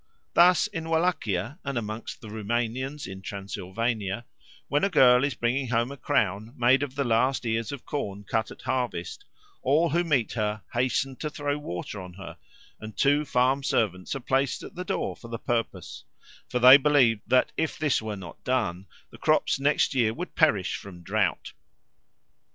Thus 0.33 0.65
in 0.65 0.89
Wallachia 0.89 1.59
and 1.63 1.77
amongst 1.77 2.21
the 2.21 2.31
Roumanians 2.31 3.05
in 3.05 3.21
Transylvania, 3.21 4.25
when 4.67 4.83
a 4.83 4.89
girl 4.89 5.23
is 5.23 5.35
bringing 5.35 5.67
home 5.67 5.91
a 5.91 5.95
crown 5.95 6.55
made 6.57 6.81
of 6.81 6.95
the 6.95 7.03
last 7.03 7.45
ears 7.45 7.71
of 7.71 7.85
corn 7.85 8.23
cut 8.23 8.49
at 8.49 8.63
harvest, 8.63 9.25
all 9.61 9.89
who 9.91 10.03
meet 10.03 10.31
her 10.33 10.63
hasten 10.73 11.17
to 11.17 11.29
throw 11.29 11.55
water 11.59 12.01
on 12.01 12.13
her, 12.15 12.39
and 12.79 12.97
two 12.97 13.25
farm 13.25 13.61
servants 13.63 14.15
are 14.15 14.19
placed 14.21 14.63
at 14.63 14.73
the 14.73 14.83
door 14.83 15.15
for 15.15 15.27
the 15.27 15.37
purpose; 15.37 16.03
for 16.49 16.57
they 16.57 16.77
believe 16.77 17.21
that 17.27 17.51
if 17.55 17.77
this 17.77 18.01
were 18.01 18.15
not 18.17 18.43
done, 18.43 18.87
the 19.11 19.19
crops 19.19 19.59
next 19.59 19.93
year 19.93 20.15
would 20.15 20.33
perish 20.33 20.77
from 20.77 21.03
drought. 21.03 21.53